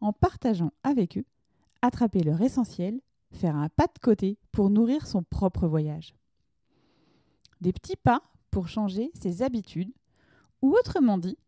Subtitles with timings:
[0.00, 1.24] en partageant avec eux,
[1.82, 3.00] attraper leur essentiel,
[3.32, 6.14] faire un pas de côté pour nourrir son propre voyage.
[7.60, 9.92] Des petits pas pour changer ses habitudes,
[10.62, 11.38] ou autrement dit,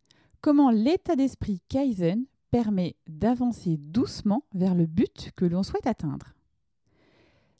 [0.41, 6.33] comment l'état d'esprit Kaizen permet d'avancer doucement vers le but que l'on souhaite atteindre.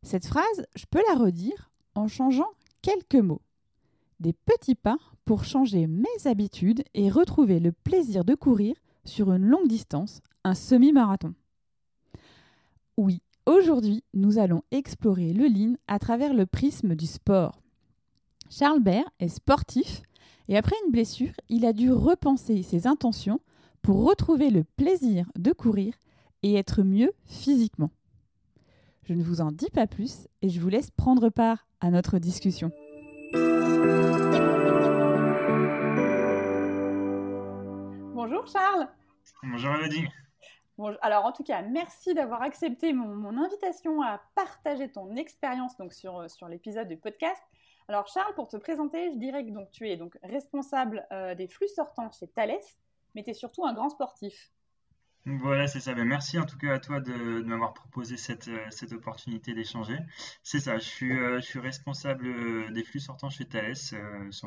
[0.02, 2.50] Cette phrase, je peux la redire en changeant
[2.82, 3.42] quelques mots.
[4.20, 8.76] Des petits pas pour changer mes habitudes et retrouver le plaisir de courir
[9.10, 11.34] sur une longue distance, un semi-marathon.
[12.98, 17.62] Oui, aujourd'hui, nous allons explorer le lean à travers le prisme du sport.
[18.50, 20.02] Charles Baird est sportif
[20.48, 23.40] et après une blessure, il a dû repenser ses intentions
[23.82, 25.94] pour retrouver le plaisir de courir
[26.44, 27.92] et être mieux physiquement.
[29.04, 32.20] Je ne vous en dis pas plus et je vous laisse prendre part à notre
[32.20, 32.72] discussion.
[38.14, 38.88] Bonjour Charles.
[39.44, 40.06] Bonjour Elodie.
[40.78, 45.94] Bon, alors en tout cas, merci d'avoir accepté mon, invitation à partager ton expérience donc
[45.94, 47.42] sur, sur l'épisode du podcast.
[47.88, 51.48] Alors Charles, pour te présenter, je dirais que donc, tu es donc responsable euh, des
[51.48, 52.60] flux sortants chez Thales,
[53.16, 54.52] mais tu es surtout un grand sportif.
[55.26, 55.94] Voilà, c'est ça.
[55.94, 59.98] Ben, merci en tout cas à toi de, m'avoir proposé cette, euh, cette opportunité d'échanger.
[60.44, 63.98] C'est ça, je suis, euh, je suis responsable des flux sortants chez Thales sur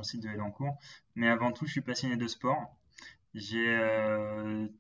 [0.01, 0.77] le site de Elancourt.
[1.15, 2.77] Mais avant tout, je suis passionné de sport.
[3.35, 3.79] J'ai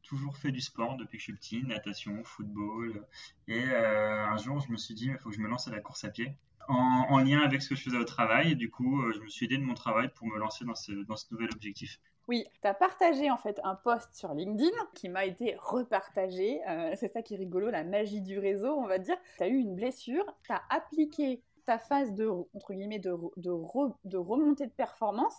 [0.03, 3.07] toujours fait du sport depuis que je suis petit, natation, football.
[3.49, 5.81] Et un jour, je me suis dit, il faut que je me lance à la
[5.81, 6.35] course à pied
[6.69, 8.57] en, lien avec ce que je faisais au travail.
[8.57, 10.93] Du coup, euh, je me suis aidé de mon travail pour me lancer dans ce,
[11.31, 12.01] nouvel objectif.
[12.29, 16.61] Oui, tu as partagé en fait un post sur LinkedIn qui m'a été repartagé.
[16.69, 19.17] Euh, c'est ça qui est rigolo, la magie du réseau, on va dire.
[19.37, 24.17] Tu as eu une blessure, tu as appliqué ta phase de, entre guillemets, de, de
[24.17, 25.35] remontée de performance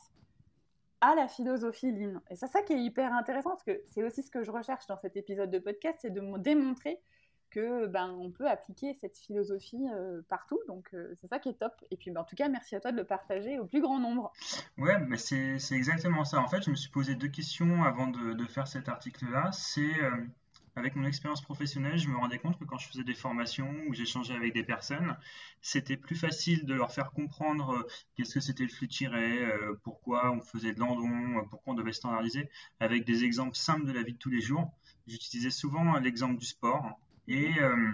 [1.04, 2.22] à la philosophie Lean.
[2.30, 4.88] Et c'est ça qui est hyper intéressant, parce que c'est aussi ce que je recherche
[4.88, 6.98] dans cet épisode de podcast, c'est de démontrer
[7.50, 10.60] que ben on peut appliquer cette philosophie euh, partout.
[10.68, 11.74] Donc euh, c'est ça qui est top.
[11.92, 14.00] Et puis ben, en tout cas, merci à toi de le partager au plus grand
[14.00, 14.32] nombre.
[14.78, 16.40] Ouais, mais c'est exactement ça.
[16.40, 19.52] En fait, je me suis posé deux questions avant de, de faire cet article-là.
[19.52, 20.12] C'est euh,
[20.76, 23.94] avec mon expérience professionnelle, je me rendais compte que quand je faisais des formations ou
[23.94, 25.16] j'échangeais avec des personnes,
[25.62, 27.86] c'était plus facile de leur faire comprendre
[28.16, 29.48] qu'est-ce que c'était le flux tiré,
[29.84, 34.02] pourquoi on faisait de l'andon, pourquoi on devait standardiser, avec des exemples simples de la
[34.02, 34.72] vie de tous les jours.
[35.08, 36.98] J'utilisais souvent l'exemple du sport
[37.28, 37.92] et, euh,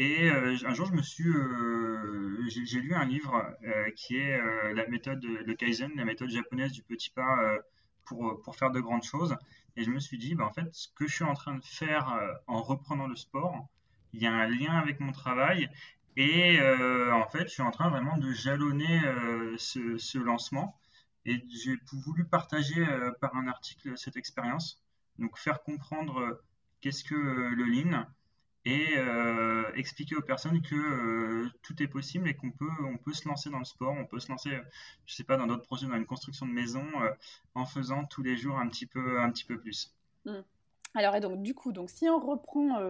[0.00, 3.54] euh, un jour, je me suis, euh, j'ai lu un livre
[3.96, 4.40] qui est
[4.72, 7.36] la méthode, le Kaizen, la méthode japonaise du petit pas
[8.06, 9.36] pour, pour faire de grandes choses.
[9.76, 11.64] Et je me suis dit, bah, en fait, ce que je suis en train de
[11.64, 13.68] faire en reprenant le sport,
[14.12, 15.70] il y a un lien avec mon travail.
[16.16, 16.58] Et
[17.12, 19.00] en fait, je suis en train vraiment de jalonner
[19.56, 20.76] ce, ce, lancement.
[21.24, 22.84] Et j'ai voulu partager
[23.20, 24.82] par un article cette expérience.
[25.18, 26.42] Donc, faire comprendre
[26.80, 28.06] qu'est-ce que le lean,
[28.64, 33.14] et euh, expliquer aux personnes que euh, tout est possible et qu'on peut, on peut
[33.14, 34.50] se lancer dans le sport, on peut se lancer,
[35.06, 37.10] je sais pas, dans d'autres projets, dans une construction de maison, euh,
[37.54, 39.94] en faisant tous les jours un petit peu, un petit peu plus.
[40.26, 40.40] Mmh.
[40.94, 42.80] Alors, et donc, du coup, donc, si on reprend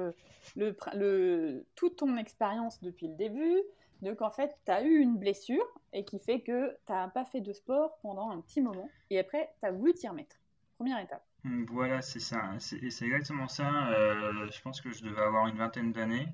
[0.57, 3.61] le, le, toute ton expérience depuis le début,
[4.01, 7.27] donc en fait, tu as eu une blessure et qui fait que tu n'as pas
[7.27, 10.37] fait de sport pendant un petit moment et après, tu as voulu t'y remettre.
[10.79, 11.30] Première étape.
[11.45, 12.55] Mm, voilà, c'est ça.
[12.59, 13.89] C'est exactement ça.
[13.93, 16.29] Euh, je pense que je devais avoir une vingtaine d'années.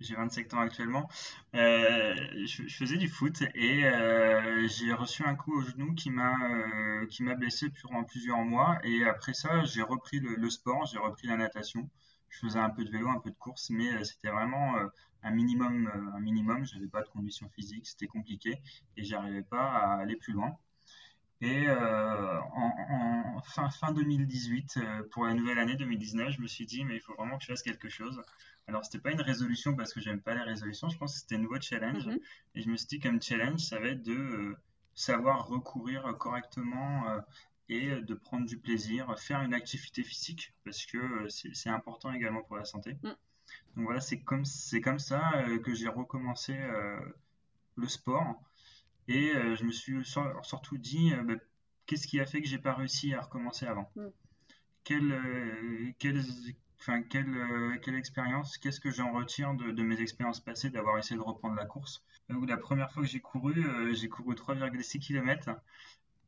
[0.00, 1.08] J'ai 27 ans actuellement.
[1.54, 2.14] Euh,
[2.46, 6.34] je, faisais du foot et euh, j'ai reçu un coup au genou qui m'a
[7.08, 8.78] qui m'a blessé durant plusieurs mois.
[8.82, 11.88] Et après ça, j'ai repris le, sport, j'ai repris la natation.
[12.30, 14.74] Je faisais un peu de vélo, un peu de course, mais c'était vraiment
[15.22, 15.88] un minimum.
[16.14, 16.66] un minimum.
[16.66, 18.60] J'avais pas de conditions physiques, c'était compliqué
[18.96, 20.56] et j'arrivais pas à aller plus loin.
[21.40, 26.66] Et euh, en, fin, fin 2018, euh, pour la nouvelle année 2019, je me suis
[26.66, 28.20] dit, mais il faut vraiment que je fasse quelque chose.
[28.66, 31.36] Alors, c'était pas une résolution parce que j'aime pas les résolutions, je pense que c'était
[31.36, 32.06] un nouveau challenge.
[32.06, 32.18] Mhm.
[32.56, 34.56] Et je me suis dit, comme challenge, ça va être de euh,
[34.94, 37.04] savoir recourir correctement
[37.68, 42.56] et de prendre du plaisir, faire une activité physique parce que c'est important également pour
[42.56, 42.94] la santé.
[43.04, 43.14] Mm.
[43.76, 44.42] Donc voilà, c'est comme,
[44.82, 46.58] comme ça que j'ai recommencé
[47.76, 48.42] le sport.
[49.08, 51.34] Et euh, je me suis surtout dit, euh, bah,
[51.86, 54.06] qu'est-ce qui a fait que j'ai pas réussi à recommencer avant mm.
[54.90, 55.92] euh,
[56.78, 61.16] enfin, quelle, quelle expérience, qu'est-ce que j'en retire de, de, mes expériences passées d'avoir essayé
[61.16, 62.04] de reprendre la course?
[62.28, 65.50] la première fois que j'ai couru, j'ai couru 3,6 km.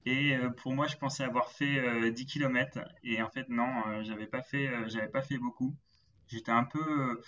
[0.06, 2.80] Et pour moi, je pensais avoir fait 10 km.
[3.04, 5.76] Et en fait, non, j'avais pas fait, j'avais pas fait beaucoup.
[6.26, 7.20] J'étais un peu,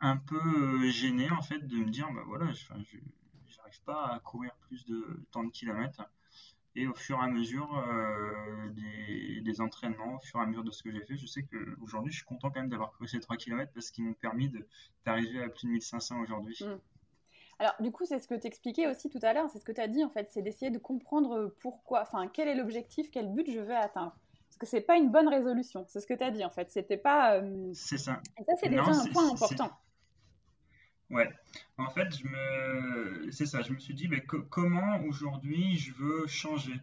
[0.00, 2.64] un peu gêné en fait de me dire, bah voilà, je,
[3.84, 6.02] pas à courir plus de tant de kilomètres.
[6.78, 8.68] Et au fur et à mesure euh,
[9.40, 12.12] des, entraînements, au fur et à mesure de ce que j'ai fait, je sais qu'aujourd'hui,
[12.12, 14.52] je suis content quand même d'avoir couru ces 3 km parce qu'ils m'ont permis
[15.06, 16.58] d'arriver à plus de 1500 aujourd'hui.
[16.60, 16.78] Mm.
[17.58, 19.72] Alors, du coup, c'est ce que tu expliquais aussi tout à l'heure, c'est ce que
[19.72, 23.32] tu as dit en fait, c'est d'essayer de comprendre pourquoi, enfin, quel est l'objectif, quel
[23.32, 24.14] but je veux atteindre.
[24.48, 26.70] Parce que c'est pas une bonne résolution, c'est ce que tu as dit en fait,
[26.70, 27.36] c'était pas.
[27.36, 28.20] Euh, c'est ça.
[28.38, 29.70] Et ça, c'est déjà un point important.
[31.10, 31.30] Ouais,
[31.78, 33.30] en fait, je me...
[33.30, 36.80] c'est ça, je me suis dit, mais comment aujourd'hui je veux changer?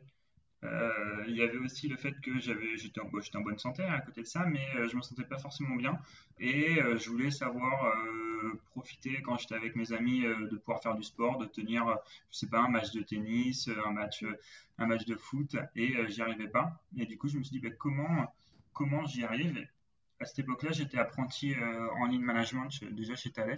[0.64, 4.22] Euh, il y avait aussi le fait que j'avais, j'étais en, bonne santé à côté
[4.22, 6.00] de ça, mais euh, je me sentais pas forcément bien
[6.40, 7.94] et euh, je voulais savoir
[8.72, 11.86] profiter quand j'étais avec mes amis de pouvoir faire du sport, de tenir,
[12.32, 14.26] je sais pas, un match de tennis, un match,
[14.78, 16.82] un match de foot et j'y arrivais pas.
[16.98, 18.34] Et du coup, je me suis dit, ben, comment,
[18.74, 19.66] comment j'y arrive?
[20.20, 23.58] À cette époque-là, j'étais apprenti euh, en ligne management déjà chez Thales.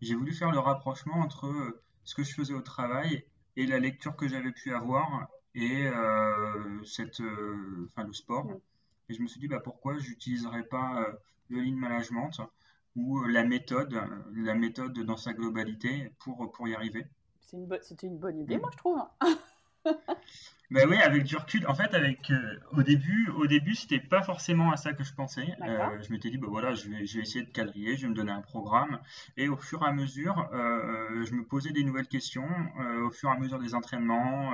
[0.00, 3.24] J'ai voulu faire le rapprochement entre euh, ce que je faisais au travail
[3.56, 7.20] et la lecture que j'avais pu avoir et euh, cette,
[7.86, 8.52] enfin, le sport.
[9.08, 11.04] Et je me suis dit, bah, pourquoi j'utiliserais pas
[11.48, 12.40] le lean management
[12.96, 14.00] ou la méthode,
[14.34, 17.06] la méthode dans sa globalité pour, pour y arriver.
[17.40, 18.60] C'était une, bonne idée, mm.
[18.60, 19.02] moi, je trouve.
[20.70, 21.66] Ben oui, avec du recul.
[21.66, 25.12] En fait, avec euh, au début, au début, c'était pas forcément à ça que je
[25.12, 25.56] pensais.
[25.66, 28.08] Euh, je m'étais dit, bah voilà, je vais, je vais, essayer de quadriller, je vais
[28.08, 29.00] me donner un programme.
[29.36, 32.48] Et au fur et à mesure, euh, je me posais des nouvelles questions.
[33.04, 34.52] au fur et à mesure des entraînements,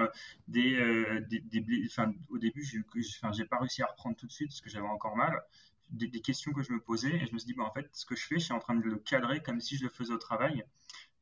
[0.48, 2.82] des, des, des enfin, au début, j'ai,
[3.22, 5.42] enfin, j'ai pas réussi à reprendre tout de suite parce que j'avais encore mal.
[5.90, 7.88] Des, des, questions que je me posais et je me suis dit, bah, en fait,
[7.92, 9.90] ce que je fais, je suis en train de le cadrer comme si je le
[9.90, 10.64] faisais au travail.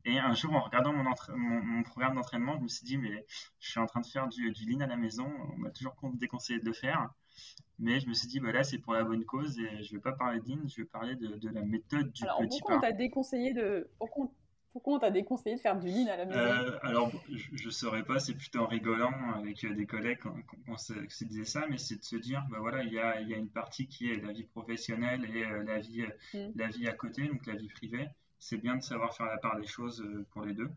[0.04, 1.04] Et un jour, en regardant mon,
[1.36, 3.24] mon, programme d'entraînement, je me suis dit, mais
[3.58, 5.30] je suis en train de faire du, du lean à la maison.
[5.54, 7.08] On m'a toujours déconseillé de le faire.
[7.78, 9.98] Mais je me suis dit, bah là, c'est pour la bonne cause et je ne
[9.98, 12.60] vais pas parler de lean, je vais parler de, de la méthode du alors, petit
[12.60, 13.88] pourquoi On t'a déconseillé de...
[13.98, 14.30] Pourquoi,
[14.72, 16.38] pourquoi on t'a déconseillé de faire du lean à la maison?
[16.38, 20.92] Euh, Alors, je ne saurais pas, c'est plutôt en rigolant avec des collègues qu'on se,
[21.24, 23.50] disait ça, mais c'est de se dire, bah voilà, il y a, y a, une
[23.50, 26.04] partie qui est la vie professionnelle et euh, la, vie,
[26.34, 26.38] mmh.
[26.54, 28.08] la vie à côté, donc la vie privée
[28.44, 30.70] c'est bien de savoir faire la part des choses euh, pour les deux.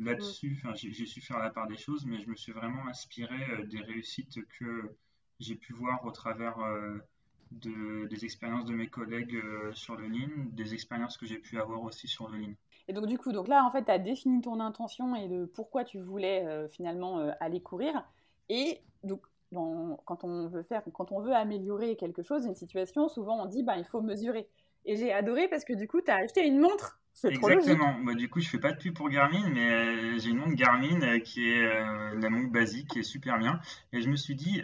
[0.00, 0.74] Là-dessus, mm.
[0.74, 3.78] j'ai su faire la part des choses, mais je me suis vraiment inspiré euh, des
[3.78, 4.96] réussites que
[5.38, 6.98] j'ai pu voir au travers euh,
[7.52, 9.40] de, des expériences de mes collègues
[9.72, 12.54] sur le Lean, des expériences que j'ai pu avoir aussi sur le Lean.
[12.88, 15.44] Et donc du coup, donc là en fait, tu as défini ton intention et de
[15.44, 18.02] pourquoi tu voulais finalement aller courir.
[18.48, 19.22] Et donc
[19.52, 23.62] quand on veut faire, quand on veut améliorer quelque chose, une situation, souvent on dit
[23.62, 24.48] bah il faut mesurer.
[24.86, 27.00] Et j'ai adoré parce que du coup, tu as acheté une montre.
[27.12, 27.98] C'est trop Exactement.
[28.04, 30.54] Bah, du coup, je fais pas de pub pour Garmin, mais euh, j'ai une montre
[30.54, 33.58] Garmin euh, qui est euh, la montre basique, qui est super bien.
[33.92, 34.62] Et je me suis dit,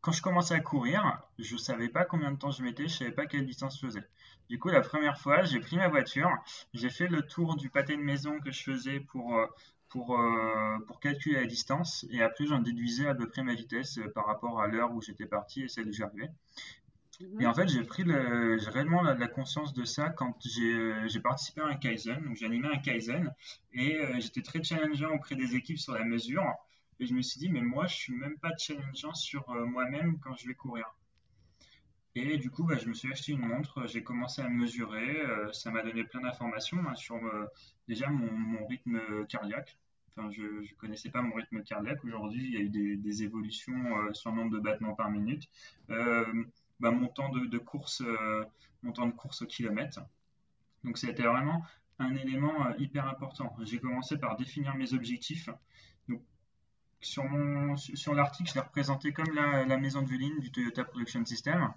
[0.00, 3.12] quand je commençais à courir, je savais pas combien de temps je mettais, je savais
[3.12, 4.04] pas quelle distance je faisais.
[4.48, 6.30] Du coup, la première fois, j'ai pris ma voiture,
[6.74, 9.38] j'ai fait le tour du pâté de maison que je faisais pour,
[9.88, 10.18] pour,
[10.88, 14.60] pour calculer la distance, et après, j'en déduisais à peu près ma vitesse par rapport
[14.60, 16.30] à l'heure où j'étais parti et celle où j'arrivais.
[17.40, 20.74] Et en fait, j'ai pris le, j'ai réellement la, la, conscience de ça quand j'ai,
[20.74, 22.22] euh, participé à un Kaizen.
[22.24, 23.32] Donc, j'ai animé un Kaizen
[23.72, 26.44] et euh, j'étais très challengeant auprès des équipes sur la mesure.
[27.00, 30.18] Et je me suis dit, mais moi, je suis même pas challengeant sur euh, moi-même
[30.20, 30.86] quand je vais courir.
[32.14, 35.16] Et du coup, bah, je me suis acheté une montre, j'ai commencé à mesurer.
[35.52, 37.18] ça m'a donné plein d'informations hein, sur
[37.88, 39.78] déjà mon, mon, rythme cardiaque.
[40.14, 42.04] Enfin, je ne connaissais pas mon rythme cardiaque.
[42.04, 45.48] Aujourd'hui, il y a eu des, des évolutions sur le nombre de battements par minute.
[46.82, 48.44] Bah, mon, temps de, course, euh,
[48.82, 50.00] mon temps de course au kilomètre.
[50.82, 51.64] Donc c'était vraiment
[52.00, 53.54] un élément euh, hyper important.
[53.62, 55.48] J'ai commencé par définir mes objectifs.
[56.08, 56.20] Donc,
[57.00, 61.24] sur, mon, sur l'article, je l'ai représenté comme la, maison du Lean du Toyota Production
[61.24, 61.72] System,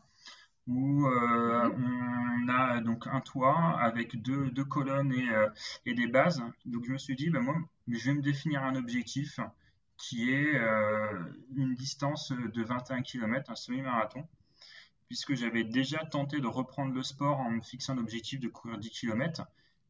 [0.65, 5.29] où euh, on a donc un toit avec deux, deux colonnes et,
[5.85, 6.41] et, des bases.
[6.65, 7.55] Donc je me suis dit, bah, moi,
[7.87, 9.39] je vais me définir un objectif
[9.97, 10.59] qui est
[11.55, 14.27] une distance de 21 km, un semi-marathon
[15.07, 18.89] puisque j'avais déjà tenté de reprendre le sport en me fixant l'objectif de courir 10
[18.89, 19.45] km.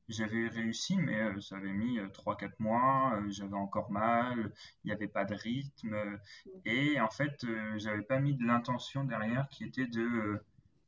[0.07, 4.51] J'avais réussi, mais euh, ça avait mis 3-4 euh, mois, euh, j'avais encore mal,
[4.83, 5.95] il n'y avait pas de rythme,
[6.63, 7.45] et en fait,
[7.77, 9.87] j'avais pas mis de l'intention derrière qui était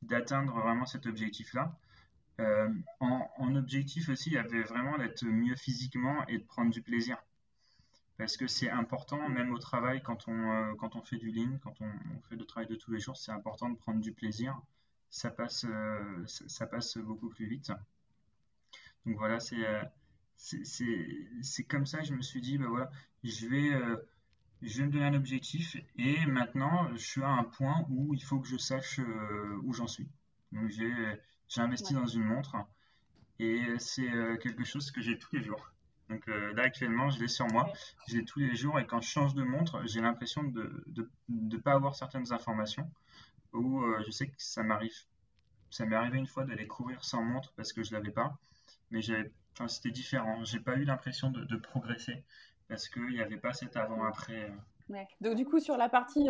[0.03, 1.75] d'atteindre vraiment cet objectif-là.
[2.99, 7.17] en, objectif aussi, il y avait vraiment d'être mieux physiquement et de prendre du plaisir
[8.17, 11.59] parce que c'est important, même au travail, quand on, euh, quand on fait du lean,
[11.63, 11.91] quand on,
[12.29, 14.59] fait le travail de tous les jours, c'est important de prendre du plaisir
[15.09, 15.65] ça passe,
[16.25, 17.71] ça, passe beaucoup plus vite.
[19.05, 19.55] Donc voilà, c'est
[20.35, 22.91] c'est comme ça que je me suis dit, ben voilà,
[23.23, 23.71] je vais,
[24.61, 28.21] je vais me donner un objectif et maintenant je suis à un point où il
[28.21, 28.99] faut que je sache
[29.63, 30.07] où j'en suis.
[30.51, 30.91] Donc j'ai
[31.55, 32.57] investi dans une montre
[33.39, 35.71] et c'est quelque chose que j'ai tous les jours.
[36.09, 37.71] Donc là actuellement je l'ai sur moi,
[38.07, 40.85] j'ai tous les jours et quand je change de montre, j'ai l'impression de
[41.29, 42.89] ne pas avoir certaines informations
[43.53, 44.95] ou je sais que ça m'arrive.
[45.69, 48.37] Ça m'est arrivé une fois d'aller courir sans montre parce que je l'avais pas,
[48.89, 49.01] mais
[49.53, 50.45] enfin, c'était différent.
[50.45, 52.23] J'ai pas eu l'impression de, progresser
[52.69, 54.51] parce qu'il n'y avait pas cet avant-après.
[55.19, 56.29] Donc du coup sur la partie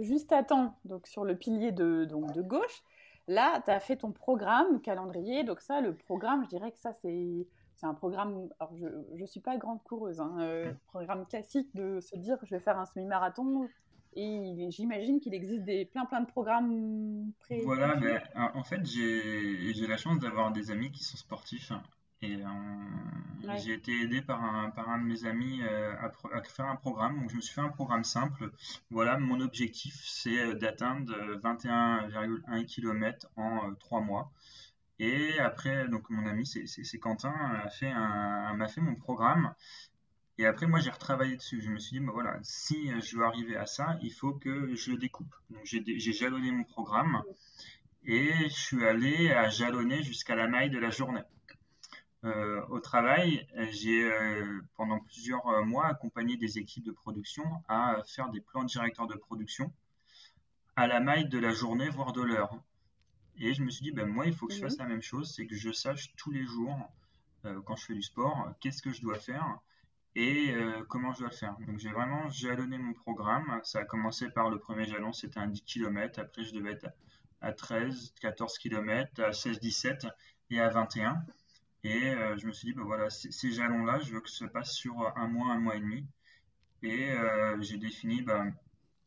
[0.00, 2.82] juste à temps, donc sur le pilier de, donc, de gauche,
[3.28, 5.44] Là, tu as fait ton programme, calendrier.
[5.44, 7.46] Donc ça, le programme, je dirais que ça, c'est
[7.78, 8.48] c'est un programme.
[8.58, 12.54] Alors, je ne suis pas grande coureuse, hein, euh, programme classique de se dire je
[12.54, 13.68] vais faire un semi-marathon.
[14.14, 17.60] Et j'imagine qu'il existe des, plein plein de programmes pré.
[17.60, 21.72] Voilà, mais en fait, j'ai la chance d'avoir des amis qui sont sportifs
[22.20, 26.66] et euh, j'ai été aidé par un, par un de mes amis euh, à, faire
[26.66, 27.20] un programme.
[27.20, 28.50] Donc je me suis fait un programme simple.
[28.90, 34.32] Voilà, mon objectif, c'est euh, d'atteindre 21,1 km en 3 mois.
[34.98, 37.32] Et après, donc mon ami, c'est Quentin,
[37.70, 39.54] fait m'a fait mon programme.
[40.38, 41.60] Et après, moi, j'ai retravaillé dessus.
[41.60, 44.74] Je me suis dit, bah, voilà, si je veux arriver à ça, il faut que
[44.74, 45.34] je le découpe.
[45.50, 47.22] Donc j'ai jalonné mon programme
[48.04, 51.22] et je suis allé à jalonner jusqu'à la maille de la journée.
[52.24, 58.02] Euh, au travail, j'ai euh, pendant plusieurs euh, mois accompagné des équipes de production à
[58.06, 59.72] faire des plans directeurs de production
[60.74, 62.50] à la maille de la journée, voire de l'heure.
[63.40, 65.32] Et je me suis dit, ben, moi, il faut que je fasse la même chose,
[65.34, 66.76] c'est que je sache tous les jours,
[67.64, 69.58] quand je fais du sport, qu'est-ce que je dois faire
[70.16, 70.52] et
[70.88, 71.56] comment je dois le faire.
[71.66, 73.60] Donc j'ai vraiment jalonné mon programme.
[73.62, 76.18] Ça a commencé par le premier jalon, c'était un 10 km.
[76.18, 76.88] Après, je devais être
[77.40, 80.06] à 13, 14 km, à 16, 17
[80.50, 81.22] et à 21.
[81.84, 84.72] Et euh, je me suis dit, bah voilà, ces jalons-là, je veux que ça passe
[84.72, 86.06] sur un mois, un mois et demi.
[86.82, 88.50] Et euh, j'ai défini euh,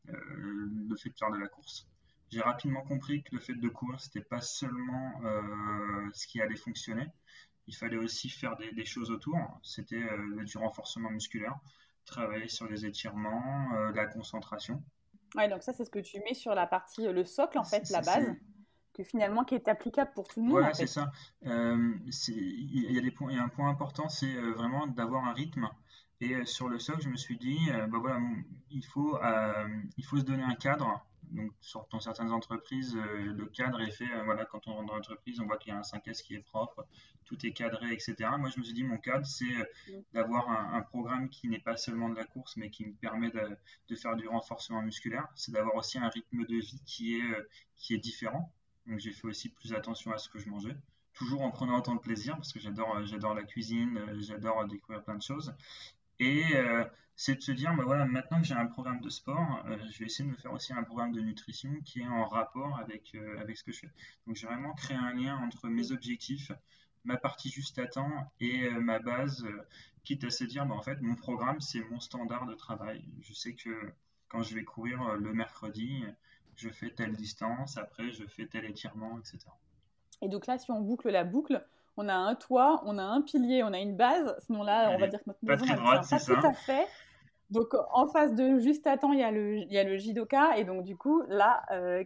[0.07, 1.87] le fait de faire de la course.
[2.31, 5.21] J'ai rapidement compris que le fait de courir, c'était pas seulement
[6.13, 7.07] ce qui allait fonctionner.
[7.67, 9.37] Il fallait aussi faire des, choses autour.
[9.63, 10.03] C'était
[10.45, 11.55] du renforcement musculaire,
[12.05, 14.81] travailler sur les étirements, la concentration.
[15.35, 17.89] Ouais, donc ça, c'est ce que tu mets sur la partie, le socle, en fait,
[17.89, 18.33] la base
[18.93, 20.59] que finalement qui est applicable pour tout le monde.
[20.59, 21.11] Voilà, c'est ça.
[21.45, 21.93] Euh,
[22.27, 25.69] il y, a des points, un point important, c'est euh, vraiment d'avoir un rythme.
[26.19, 27.59] Et euh, sur le socle, je me suis dit,
[27.89, 28.19] bah voilà,
[28.69, 29.17] il faut,
[29.97, 31.05] il faut se donner un cadre.
[31.31, 35.39] Donc, sur, dans certaines entreprises, le cadre est fait, voilà, quand on rentre dans l'entreprise,
[35.39, 36.85] on voit qu'il y a un 5S qui est propre,
[37.25, 38.15] tout est cadré, etc.
[38.37, 39.45] Moi, je me suis dit, mon cadre, c'est
[40.13, 43.95] d'avoir un, programme qui n'est pas seulement de la course, mais qui me permet de,
[43.95, 45.27] faire du renforcement musculaire.
[45.35, 47.47] C'est d'avoir aussi un rythme de vie qui est,
[47.77, 48.51] qui est différent.
[48.87, 50.75] Donc j'ai fait aussi plus attention à ce que je mangeais,
[51.13, 54.65] toujours en prenant autant de plaisir parce que j'adore euh, j'adore la cuisine, euh, j'adore
[54.65, 55.53] découvrir plein de choses.
[56.19, 56.83] Et euh,
[57.21, 60.05] c'est de se dire, bah voilà, maintenant que j'ai un programme de sport, je vais
[60.05, 63.57] essayer de me faire aussi un programme de nutrition qui est en rapport avec, avec
[63.57, 63.91] ce que je fais.
[64.25, 66.51] Donc j'ai vraiment créé un lien entre mes objectifs,
[67.03, 68.09] ma partie juste à temps
[68.39, 69.45] et ma base,
[70.03, 73.05] quitte à se dire, bah, en fait, mon programme, c'est mon standard de travail.
[73.21, 73.69] Je sais que
[74.27, 76.03] quand je vais courir le mercredi,
[76.55, 79.37] je fais telle distance, après je fais tel étirement, etc.
[80.23, 81.63] Et donc là, si on boucle la boucle,
[81.97, 84.35] on a un toit, on a un pilier, on a une base.
[84.47, 86.87] Sinon là, on va dire que notre maison, pas, pas tout à fait.
[87.51, 89.97] Donc en face de juste à temps, il y a le, il y a le
[89.97, 90.57] jidoka.
[90.57, 92.03] Et donc du coup, là, euh,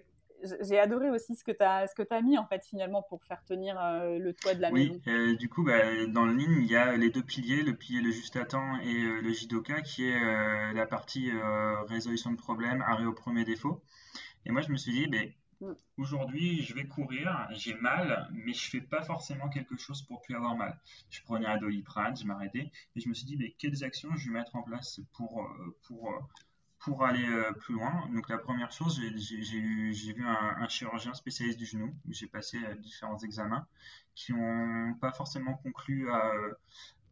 [0.62, 4.18] j'ai adoré aussi ce que tu as, mis en fait finalement pour faire tenir euh,
[4.18, 5.00] le toit de la maison.
[5.06, 8.02] Oui, du coup, bah, dans le ligne, il y a les deux piliers, le pilier
[8.02, 11.32] le juste à temps et euh, le jidoka, qui est la partie
[11.88, 13.82] résolution de problèmes, arrêt au premier défaut.
[14.46, 15.45] Et moi, je me suis dit, ben, mm.
[15.98, 20.36] Aujourd'hui, je vais courir, j'ai mal, mais je fais pas forcément quelque chose pour plus
[20.36, 20.78] avoir mal.
[21.10, 24.28] Je prenais un doliprane, je m'arrêtais, et je me suis dit, ben, quelles actions je
[24.28, 26.20] vais mettre en place pour, euh, pour, euh,
[26.80, 28.08] pour aller euh, plus loin?
[28.14, 33.20] Donc, la première chose, j'ai vu un, un, chirurgien spécialiste du genou, j'ai passé différents
[33.20, 33.66] examens
[34.16, 36.32] qui n'ont pas forcément conclu à,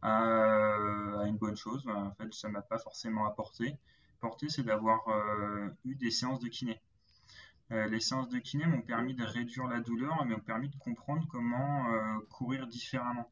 [0.02, 1.86] à, une bonne chose.
[1.88, 3.76] En fait, ça m'a pas forcément apporté.
[4.20, 5.04] Porté, c'est d'avoir
[5.84, 6.80] eu des séances de kiné.
[7.72, 10.76] Euh, les séances de kiné m'ont permis de réduire la douleur, mais m'ont permis de
[10.76, 13.30] comprendre comment euh, courir différemment.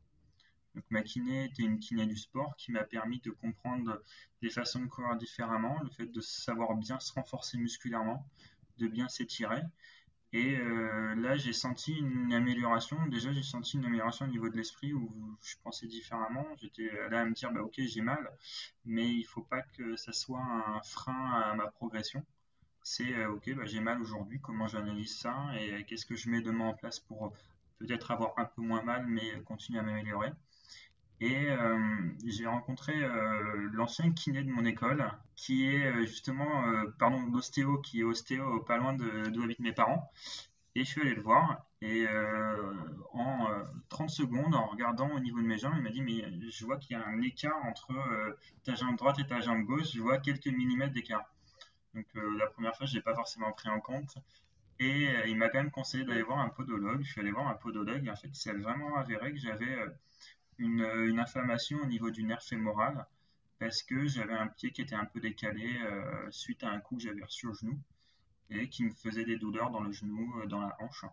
[0.89, 4.03] Ma kiné était une kiné du sport qui m'a permis de comprendre
[4.41, 8.27] des façons de courir différemment, le fait de savoir bien se renforcer musculairement,
[8.79, 9.61] de bien s'étirer.
[10.33, 12.97] Et euh, là, j'ai senti une amélioration.
[13.09, 16.47] Déjà, j'ai senti une amélioration au niveau de l'esprit où je pensais différemment.
[16.59, 18.31] J'étais là à me dire, bah, ok, j'ai mal,
[18.87, 22.25] mais il ne faut pas que ça soit un frein à ma progression
[22.83, 26.67] c'est ok, bah, j'ai mal aujourd'hui, comment j'analyse ça et qu'est-ce que je mets demain
[26.69, 27.33] en place pour
[27.79, 30.33] peut-être avoir un peu moins mal, mais continuer à m'améliorer.
[31.23, 31.79] Et euh,
[32.27, 35.05] j'ai rencontré euh, l'ancien kiné de mon école,
[35.37, 36.65] qui est euh, justement,
[36.99, 40.11] pardon, l'ostéo, qui est ostéo pas loin d'où habitent mes parents.
[40.75, 41.65] Et je suis allé le voir.
[41.81, 42.07] Et
[43.13, 43.47] en
[43.89, 46.79] 30 secondes, en regardant au niveau de mes jambes, il m'a dit Mais je vois
[46.79, 47.93] qu'il y a un écart entre
[48.65, 49.93] ta jambe droite et ta jambe gauche.
[49.93, 51.25] Je vois quelques millimètres d'écart.
[51.95, 54.17] Donc la première fois, je n'ai pas forcément pris en compte.
[54.79, 57.03] Et il m'a quand même conseillé d'aller voir un podologue.
[57.03, 58.07] Je suis allé voir un podologue.
[58.07, 59.77] Et en fait, il s'est vraiment avéré que j'avais
[60.59, 63.07] une, inflammation au niveau du nerf fémoral
[63.59, 66.97] parce que j'avais un pied qui était un peu décalé euh, suite à un coup
[66.97, 67.79] que j'avais reçu au genou
[68.51, 71.05] et qui me faisait des douleurs dans le genou, euh, dans la hanche.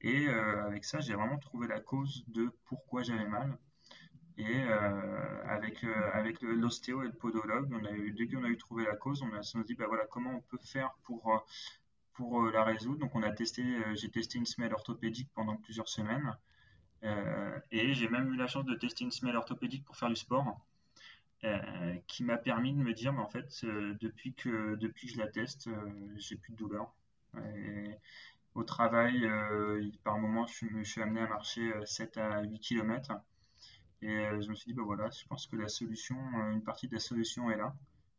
[0.00, 3.58] Et euh, avec ça, j'ai vraiment trouvé la cause de pourquoi j'avais mal.
[4.38, 4.62] Et
[5.46, 8.96] avec, avec l'ostéo et le podologue, on a eu, dès qu'on a eu trouvé la
[8.96, 11.44] cause, on, a, se dit bah voilà, comment on peut faire pour,
[12.14, 13.00] pour la résoudre.
[13.00, 13.62] Donc on a testé,
[13.94, 16.34] j'ai testé une semelle orthopédique pendant plusieurs semaines.
[17.04, 20.16] Euh, et j'ai même eu la chance de tester une semelle orthopédique pour faire du
[20.16, 20.60] sport.
[21.42, 25.14] Euh, qui m'a permis de me dire, mais en fait, euh, depuis, que, depuis que
[25.14, 25.70] je la teste,
[26.16, 26.92] j'ai plus de douleur.
[28.54, 29.28] au travail,
[30.04, 33.12] par moment, je me suis amené à marcher 7 à 8 km.
[34.02, 36.16] Et je me suis dit, bah voilà, je pense que la solution,
[36.52, 37.74] une partie de la solution est là.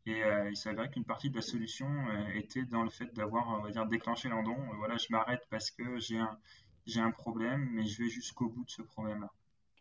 [0.06, 1.88] Et il s'avérait qu'une partie de la solution
[2.36, 4.56] était dans le fait d'avoir, on va dire, déclenché l'endon.
[4.78, 6.38] Voilà, je m'arrête parce que j'ai un,
[6.86, 9.30] j'ai un problème, mais je vais jusqu'au bout de ce problème-là.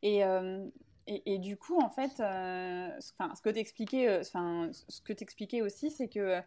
[0.03, 0.67] Et, euh,
[1.07, 5.91] et, du coup, en fait, euh, ce que tu expliquais, euh, ce que expliquais aussi,
[5.91, 6.41] c'est que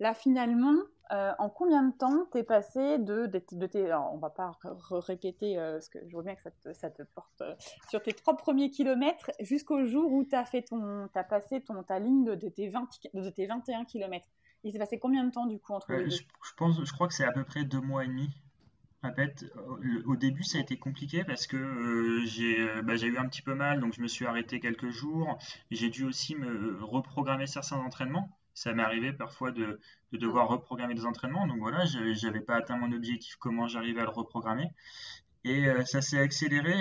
[0.00, 0.74] là, finalement,
[1.10, 4.52] en combien de temps t'es passé de, de, de tes, alors, on va pas
[4.90, 7.42] répéter, parce que je vois bien que ça te, ça te porte
[7.88, 11.82] sur tes trois premiers kilomètres, jusqu'au jour où tu as, fait ton, as passé ton,
[11.82, 14.28] ta ligne de, tes, 20, de tes 21 kilomètres.
[14.64, 16.10] Il s'est passé combien de temps du coup entre les deux?
[16.10, 18.30] je, je, pense, je crois que c'est à peu près deux mois et demi.
[19.04, 19.44] En fait,
[20.06, 23.42] au début, ça a été compliqué parce que euh, euh, bah, j'ai eu un petit
[23.42, 25.38] peu mal, donc je me suis arrêté quelques jours.
[25.70, 28.30] J'ai dû aussi me reprogrammer certains entraînements.
[28.54, 29.80] Ça m'est arrivé parfois de,
[30.12, 31.46] devoir reprogrammer des entraînements.
[31.46, 34.70] Donc voilà, je n'avais pas atteint mon objectif, comment j'arrivais à le reprogrammer.
[35.44, 36.74] Et euh, ça s'est accéléré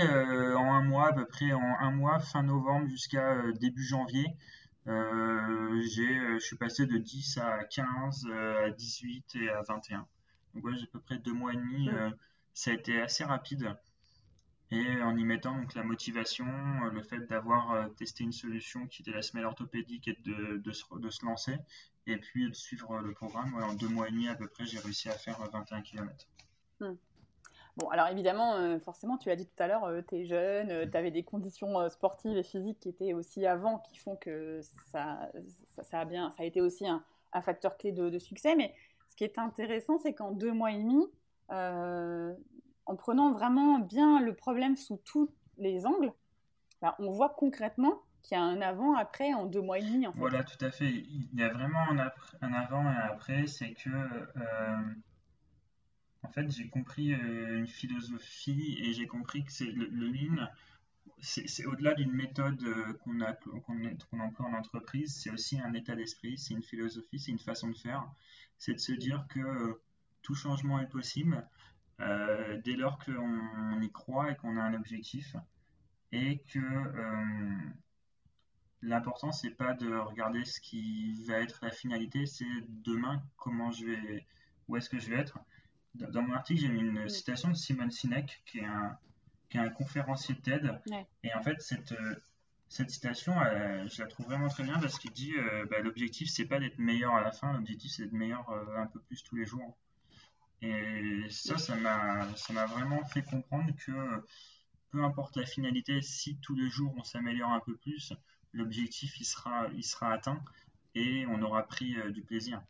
[0.55, 4.27] en un mois, à peu près en un mois, fin novembre jusqu'à début janvier.
[4.85, 8.27] je suis passé de 10 à 15,
[8.65, 10.07] à 18 et à 21.
[10.55, 11.89] Donc j'ai à peu près deux mois et demi.
[11.89, 12.09] Euh,
[12.53, 13.75] ça a été assez rapide.
[14.73, 18.87] Et en y mettant donc la motivation, euh, le fait d'avoir euh, testé une solution
[18.87, 21.55] qui était la semelle orthopédique et de, de, se, lancer,
[22.07, 24.79] et puis de suivre le programme, en deux mois et demi à peu près, j'ai
[24.79, 26.27] réussi à faire 21 km.
[26.79, 26.95] Hmm.
[27.77, 31.09] Bon, alors évidemment, forcément, tu l'as dit tout à l'heure, tu es jeune, tu avais
[31.09, 35.31] des conditions sportives et physiques qui étaient aussi avant, qui font que ça,
[35.81, 38.55] ça, a, bien, ça a été aussi un, un facteur clé de, succès.
[38.55, 38.73] Mais
[39.09, 41.05] ce qui est intéressant, c'est qu'en deux mois et demi,
[41.51, 42.33] euh,
[42.85, 46.13] en prenant vraiment bien le problème sous tous les angles,
[46.81, 50.05] bah, on voit concrètement qu'il y a un avant-après en deux mois et demi.
[50.15, 50.89] Voilà, tout à fait.
[50.89, 51.85] Il y a vraiment
[52.41, 53.47] un, avant et un après.
[53.47, 54.77] C'est que, euh,
[56.23, 60.47] en fait, j'ai compris euh, une philosophie et j'ai compris que c'est le, lean,
[61.19, 62.63] c'est au-delà d'une méthode
[63.03, 63.19] qu'on
[64.09, 67.69] qu'on emploie en entreprise, c'est aussi un état d'esprit, c'est une philosophie, c'est une façon
[67.69, 68.05] de faire
[68.63, 69.81] c'est de se dire que euh,
[70.21, 71.41] tout changement est possible euh,
[71.99, 75.35] dès lors qu'on y croit et qu'on a un objectif
[76.13, 77.55] et que euh,
[78.83, 83.85] l'important c'est pas de regarder ce qui va être la finalité, c'est demain comment je
[83.85, 84.25] vais,
[84.67, 85.39] où est-ce que je vais être.
[85.95, 88.97] Dans mon article, j'ai mis une citation de Simon Sinek, qui est un,
[89.49, 90.81] qui est un conférencier TED.
[91.23, 91.93] Et en fait, cette,
[92.67, 96.45] cette citation, je la trouve vraiment très bien parce qu'il dit euh, bah, l'objectif, c'est
[96.45, 99.35] pas d'être meilleur à la fin, l'objectif, c'est d'être meilleur euh, un peu plus tous
[99.35, 99.77] les jours.
[100.63, 103.91] Et ça, ça m'a, ça m'a vraiment fait comprendre que
[104.91, 108.13] peu importe la finalité, si tous les jours on s'améliore un peu plus,
[108.53, 110.41] l'objectif, il sera, il sera atteint
[110.95, 112.61] et on aura pris euh, du plaisir.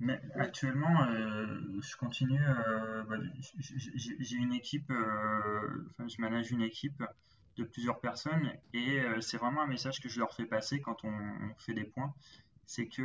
[0.00, 2.40] Mais actuellement, je continue.
[3.08, 3.16] Bah,
[3.58, 7.02] j'ai une équipe, enfin, je manage une équipe
[7.56, 11.04] de plusieurs personnes et euh, c'est vraiment un message que je leur fais passer quand
[11.04, 12.12] on, fait des points
[12.66, 13.02] c'est que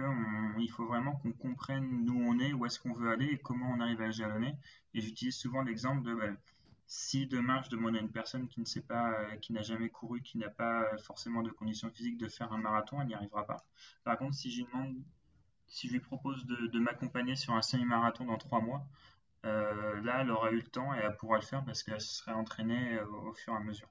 [0.60, 3.70] il faut vraiment qu'on comprenne d'où on est, où est-ce qu'on veut aller et comment
[3.70, 4.56] on arrive à jalonner.
[4.94, 6.28] Et j'utilise souvent l'exemple de bah,
[6.88, 9.90] si demain je demande à une personne qui ne sait pas, euh, qui n'a jamais
[9.90, 13.46] couru, qui n'a pas forcément de conditions physiques de faire un marathon, elle n'y arrivera
[13.46, 13.64] pas.
[14.04, 15.04] Par contre, si je lui
[15.68, 18.88] si je lui propose de, m'accompagner sur un semi-marathon dans trois mois,
[19.46, 22.16] euh, là, elle aura eu le temps et elle pourra le faire parce qu'elle se
[22.16, 23.88] serait entraînée au fur et à mesure.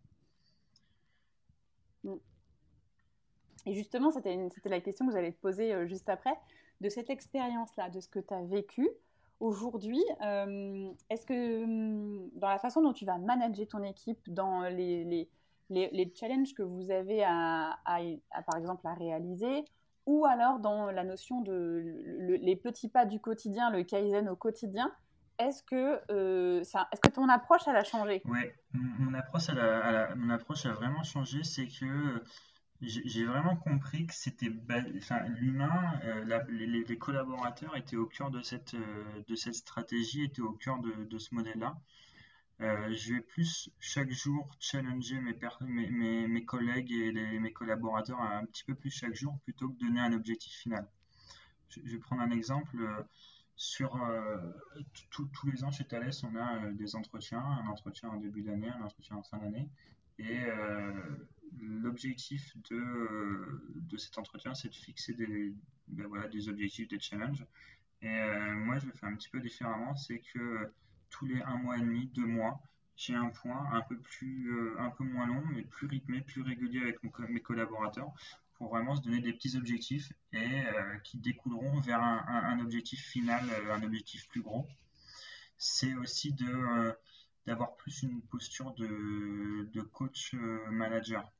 [3.68, 6.34] Et justement, c'était la question que vous allez te poser juste après,
[6.80, 8.88] de cette expérience-là, de ce que tu as vécu.
[9.40, 10.02] Aujourd'hui,
[11.10, 15.28] est-ce que hum, dans la façon dont tu vas manager ton équipe, dans les,
[16.14, 17.78] challenges que vous avez à,
[18.46, 19.64] par exemple, à réaliser,
[20.06, 24.90] ou alors dans la notion de les petits pas du quotidien, le kaizen au quotidien,
[25.38, 28.22] est-ce que, euh, est-ce que ton approche, a changé?
[28.24, 28.40] Oui,
[28.74, 31.44] mon approche a vraiment changé.
[31.44, 32.22] C'est que
[32.80, 34.50] j'ai vraiment compris que c'était
[35.26, 41.18] l'humain, euh, les, collaborateurs étaient au cœur de cette, euh, stratégie, étaient au cœur de,
[41.18, 41.76] ce modèle-là.
[42.60, 45.36] je vais plus chaque jour challenger mes,
[45.90, 50.00] mes, mes, collègues et mes collaborateurs un petit peu plus chaque jour plutôt que donner
[50.00, 50.86] un objectif final.
[51.70, 52.78] Je, vais prendre un exemple
[53.58, 54.36] sur euh,
[55.10, 58.70] tous les ans chez Thales, on a euh, des entretiens, un entretien en début d'année,
[58.70, 59.68] un entretien en fin d'année.
[60.18, 60.92] Et euh,
[61.60, 65.54] l'objectif de, de cet entretien, c'est de fixer des,
[65.88, 67.44] ben voilà, des objectifs, des challenges.
[68.02, 68.20] Et
[68.54, 70.72] moi, je le fais un petit peu différemment, c'est que
[71.10, 72.60] tous les un mois et demi, deux mois,
[72.94, 76.80] j'ai un point un peu plus, un peu moins long, mais plus rythmé, plus régulier
[76.80, 78.12] avec mes collaborateurs
[78.58, 83.44] pour vraiment se donner des petits objectifs et euh, qui découleront vers un, objectif final,
[83.50, 84.66] euh, un objectif plus gros.
[85.56, 86.92] C'est aussi de euh,
[87.48, 90.34] d'avoir plus une posture de, coach
[90.70, 91.30] manager.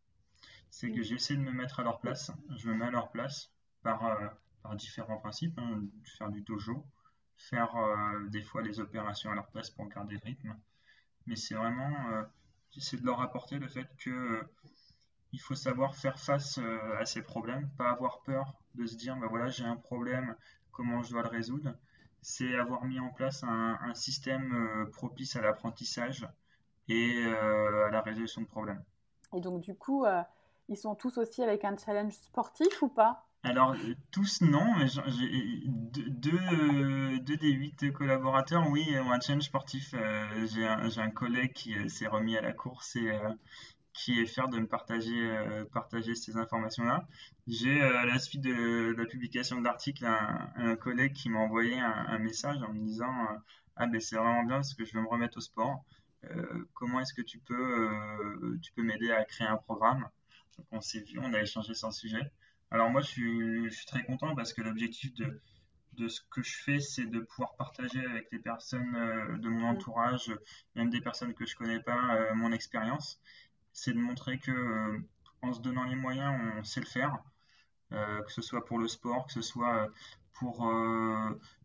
[0.70, 2.30] C'est que j'essaie de me mettre à leur place.
[2.56, 3.50] Je me mets à leur place
[3.82, 4.18] par,
[4.62, 5.58] par différents principes.
[5.58, 6.84] Hein, faire du dojo,
[7.36, 7.74] faire
[8.30, 10.56] des fois les opérations à leur place pour garder le rythme.
[11.26, 11.94] Mais c'est vraiment,
[12.72, 14.46] j'essaie de leur apporter le fait que
[15.32, 19.16] il faut savoir faire face euh, à ces problèmes, pas avoir peur de se dire,
[19.16, 20.34] bah voilà, j'ai un problème,
[20.72, 21.74] comment je dois le résoudre.
[22.20, 26.26] C'est avoir mis en place un, système euh, propice à l'apprentissage
[26.88, 28.82] et euh, à la résolution de problèmes.
[29.34, 30.06] Et donc, du coup,
[30.68, 33.26] ils sont tous aussi avec un challenge sportif ou pas?
[33.42, 33.74] Alors,
[34.10, 39.94] tous non, mais j'ai deux, des huit collaborateurs, oui, ont un challenge sportif.
[40.46, 43.12] j'ai un, collègue qui s'est remis à la course et
[43.98, 47.06] qui est fier de me partager, euh, partager ces informations-là.
[47.48, 51.78] J'ai, euh, à la suite de, la publication de l'article, un, collègue qui m'a envoyé
[51.80, 53.36] un, message en me disant euh,
[53.74, 55.84] Ah, ben c'est vraiment bien parce que je veux me remettre au sport.
[56.74, 60.08] comment est-ce que tu peux, tu peux m'aider à créer un programme?
[60.56, 62.32] Donc, on s'est vu, on a échangé sur le sujet.
[62.70, 65.40] Alors, moi, je suis, je suis très content parce que l'objectif de,
[65.94, 68.92] de ce que je fais, c'est de pouvoir partager avec les personnes
[69.40, 70.32] de mon entourage,
[70.76, 73.20] même des personnes que je connais pas, mon expérience
[73.78, 74.98] c'est de montrer que euh,
[75.42, 77.22] en se donnant les moyens, on sait le faire,
[77.92, 79.88] euh, que ce soit pour le sport, que ce soit euh,
[80.32, 80.70] pour,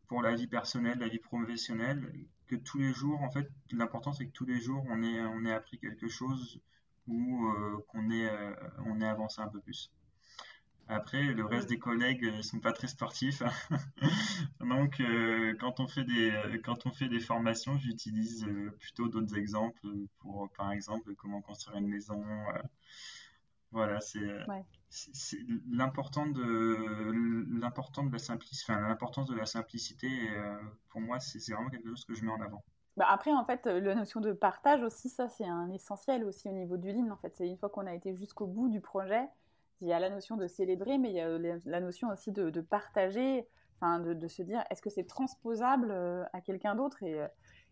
[0.07, 2.11] pour la vie personnelle, la vie professionnelle,
[2.47, 5.45] que tous les jours, en fait, l'important c'est que tous les jours on ait, on
[5.45, 6.59] ait appris quelque chose
[7.07, 7.51] ou
[7.87, 8.31] qu'on ait,
[8.85, 9.91] on ait avancé un peu plus.
[10.87, 13.41] Après, le reste des collègues ne sont pas très sportifs.
[14.59, 19.37] Donc, euh, quand, on fait des, quand on fait des formations, j'utilise euh, plutôt d'autres
[19.37, 19.87] exemples
[20.19, 22.21] pour, par exemple, comment construire une maison.
[22.23, 22.61] Euh.
[23.71, 24.19] voilà, c'est
[25.71, 26.77] l'important de
[27.59, 30.09] l'important de la simplicité, enfin, l'importance de la simplicité.
[30.89, 32.63] pour moi, c'est vraiment quelque chose que je mets en avant.
[32.95, 36.51] Bah après, en fait, la notion de partage aussi, ça, c'est un essentiel aussi au
[36.51, 37.09] niveau du lean.
[37.09, 39.27] En fait, c'est une fois qu'on a été jusqu'au bout du projet,
[39.83, 41.27] il y a la notion de célébrer, mais il y a
[41.65, 43.45] la notion aussi de, partager,
[43.79, 47.03] enfin de, se dire est-ce que c'est transposable euh, à quelqu'un d'autre?
[47.03, 47.27] Et, euh,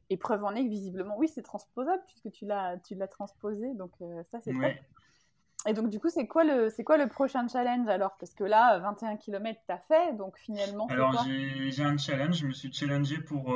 [0.10, 3.74] et, preuve en est que visiblement oui c'est transposable puisque tu l'as tu l'as transposé
[3.76, 4.82] donc euh, ça c'est ouais.
[5.68, 8.18] Et donc du coup c'est quoi le c'est quoi le prochain challenge alors?
[8.20, 11.26] Parce que là 21 km tu as fait donc finalement Alors
[11.70, 13.56] j'ai un challenge, je me suis challengé pour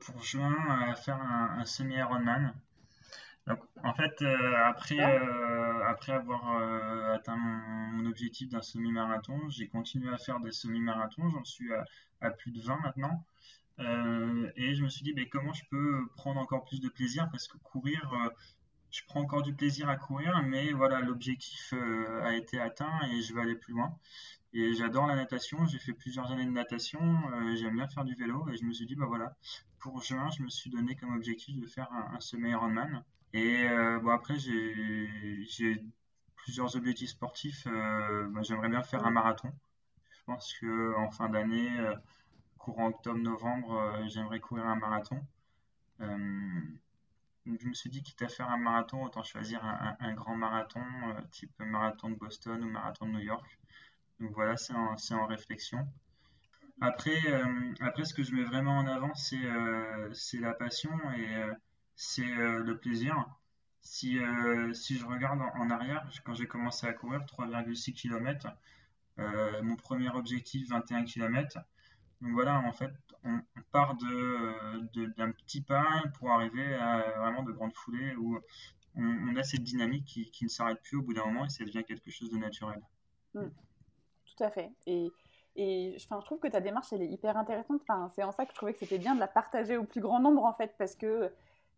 [0.00, 0.56] pour juin
[0.88, 2.54] à faire un, un semi Ironman
[3.48, 10.12] en fait, euh, après, euh, après avoir euh, atteint mon, objectif d'un semi-marathon, j'ai continué
[10.12, 11.28] à faire des semi-marathons.
[11.30, 11.70] J'en suis
[12.20, 13.24] à, plus de 20 maintenant.
[14.56, 17.28] et je me suis dit, mais comment je peux prendre encore plus de plaisir?
[17.30, 18.12] Parce que courir,
[18.90, 21.74] je prends encore du plaisir à courir, mais voilà, l'objectif
[22.22, 23.96] a été atteint et je vais aller plus loin.
[24.52, 27.00] Et j'adore la natation, j'ai fait plusieurs années de natation,
[27.56, 29.34] j'aime bien faire du vélo et je me suis dit, bah voilà,
[29.80, 33.02] pour juin, je me suis donné comme objectif de faire un, un semi-Ironman.
[33.34, 35.82] Et euh, bon, après, j'ai
[36.36, 37.66] plusieurs objectifs sportifs.
[37.66, 39.52] Euh, j'aimerais bien faire un marathon.
[40.10, 41.94] Je pense qu'en fin d'année, euh,
[42.58, 45.20] courant octobre-novembre, j'aimerais courir un marathon.
[46.00, 50.84] je me suis dit, quitte à faire un marathon, autant choisir un, grand marathon,
[51.30, 53.58] type marathon de Boston ou marathon de New York.
[54.20, 55.88] Donc voilà, c'est en, en, réflexion.
[56.80, 57.18] Après,
[57.80, 61.50] après, ce que je mets vraiment en avant, c'est la passion et
[61.94, 63.26] c'est euh, le plaisir.
[63.80, 68.48] Si, euh, si je regarde en, arrière, quand j'ai commencé à courir 3,6 km,
[69.62, 71.58] mon premier objectif 21 km.
[72.20, 72.92] Donc voilà, en fait,
[73.24, 73.40] on,
[73.72, 78.38] part de, d'un petit pas pour arriver à vraiment de grandes foulées où
[78.96, 81.64] on, a cette dynamique qui, qui ne s'arrête plus au bout d'un moment et ça
[81.64, 82.80] devient quelque chose de naturel.
[83.34, 83.48] Mm.
[84.24, 84.70] Tout à fait.
[84.86, 85.12] Et,
[85.56, 87.82] et je trouve que ta démarche, elle est hyper intéressante.
[88.14, 90.20] C'est en ça que je trouvais que c'était bien de la partager au plus grand
[90.20, 91.30] nombre, en fait, parce que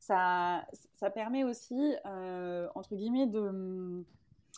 [0.07, 4.05] ça, ça permet aussi, euh, entre guillemets, de,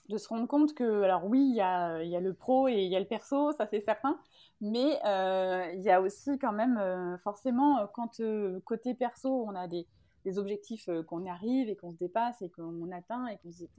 [0.09, 2.83] de se rendre compte que, alors oui, il y a, y a, le pro et
[2.83, 4.19] il y a le perso, ça c'est certain,
[4.61, 8.21] mais euh, il y a aussi quand même, euh, forcément, quand
[8.65, 9.87] côté perso, on a des,
[10.25, 13.71] des objectifs qu'on arrive et qu'on se dépasse et qu'on atteint et qu'on se dit,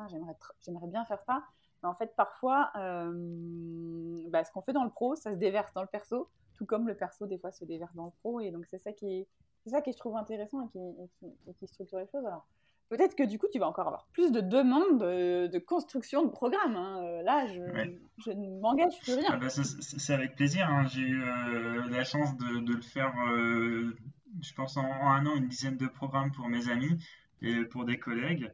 [0.61, 1.43] j'aimerais bien faire ça
[1.83, 5.87] en fait, parfois, bah, ce qu'on fait dans le pro, ça se déverse dans le
[5.87, 8.39] perso, tout comme le perso, des fois, se déverse dans le pro.
[8.39, 9.27] Et donc, c'est ça qui est,
[9.67, 12.25] c'est ça qui je trouve intéressant et qui, qui, structure les choses.
[12.25, 12.47] Alors,
[12.89, 16.75] peut-être que du coup, tu vas encore avoir plus de demandes de, construction de programme.
[16.75, 17.03] Hein.
[17.03, 17.61] Euh, là, je,
[18.23, 19.29] je ne m'engage plus rien.
[19.33, 20.69] Ah bah, c'est avec plaisir.
[20.69, 20.87] Hein.
[20.87, 23.13] J'ai eu euh, la chance de, de le faire,
[24.41, 26.97] je pense, en, en, un an, une dizaine de programmes pour mes amis
[27.41, 28.51] et pour des collègues.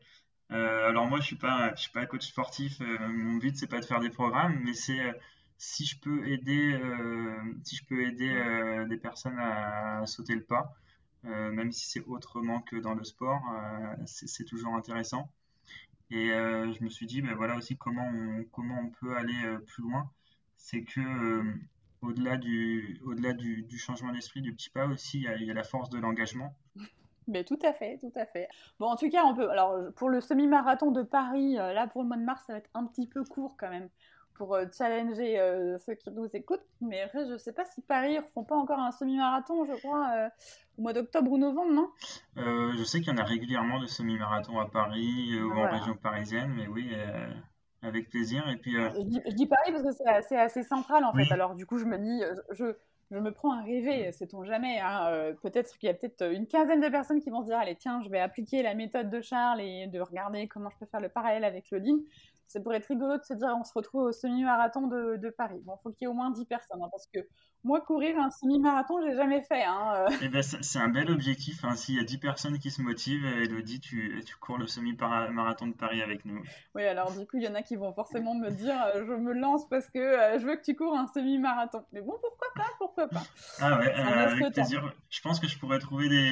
[0.54, 2.80] Euh, alors moi, je suis pas, je suis pas coach sportif.
[2.82, 5.14] Euh, mon but, c'est pas de faire des programmes, mais c'est euh,
[5.58, 6.80] si je peux aider,
[7.64, 10.74] si je peux aider des personnes à, sauter le pas,
[11.24, 13.42] même si c'est autrement que dans le sport,
[14.06, 15.30] c'est toujours intéressant.
[16.12, 19.84] Et je me suis dit, ben voilà aussi comment on, comment on peut aller plus
[19.84, 20.10] loin.
[20.58, 21.02] C'est que
[22.02, 25.90] au-delà du, au-delà du, changement d'esprit, du petit pas aussi, il y a la force
[25.90, 26.54] de l'engagement.
[27.28, 28.50] Mais tout à fait, tout à fait.
[28.80, 29.50] Bon, en tout cas, on peut.
[29.50, 32.60] Alors, pour le semi-marathon de Paris, euh, là, pour le mois de mars, ça va
[32.60, 33.90] être un petit peu court quand même
[34.36, 36.66] pour euh, challenger euh, ceux qui nous écoutent.
[36.82, 39.74] Mais après, je ne sais pas si Paris ne font pas encore un semi-marathon, je
[39.80, 40.30] crois,
[40.78, 41.90] au mois d'octobre ou novembre, non?
[42.36, 46.52] Je sais qu'il y en a régulièrement de semi-marathons à Paris ou en région parisienne,
[46.56, 46.94] mais oui.
[47.82, 48.48] Avec plaisir.
[48.48, 51.32] Et puis, je, dis, Paris parce que c'est assez, central en fait.
[51.32, 52.74] Alors du coup, je me dis, je,
[53.14, 54.80] je me prends à rêver, sait-on jamais.
[54.80, 57.58] Hein, euh, peut-être qu'il y a peut-être une quinzaine de personnes qui vont se dire
[57.58, 60.86] allez, tiens, je vais appliquer la méthode de Charles et de regarder comment je peux
[60.86, 62.00] faire le parallèle avec le lean
[62.48, 65.62] ça pourrait être rigolo de se dire on se retrouve au semi-marathon de, Paris.
[65.66, 67.20] Bon, il faut qu'il y ait au moins 10 personnes, hein, parce que
[67.64, 69.64] moi, courir un semi-marathon, j'ai jamais fait.
[69.64, 70.16] Hein, euh.
[70.22, 71.64] eh ben, c'est un bel objectif.
[71.64, 71.76] Hein.
[71.76, 75.74] S'il y a 10 personnes qui se motivent, Elodie, tu, tu cours le semi-marathon de
[75.74, 76.44] Paris avec nous.
[76.76, 79.14] Oui, alors du coup, il y en a qui vont forcément me dire euh, je
[79.14, 81.84] me lance parce que euh, je veux que tu cours un semi-marathon.
[81.94, 83.24] Mais bon, pourquoi pas Pourquoi pas
[83.62, 84.94] Ah ouais, avec plaisir.
[85.10, 86.30] Je pense que je pourrais trouver des,